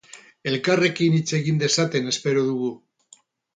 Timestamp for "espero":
2.15-2.49